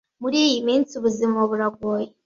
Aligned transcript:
Muri 0.21 0.37
iyi 0.47 0.59
minsi 0.67 0.91
ubuzima 0.99 1.37
buragoye 1.49 2.07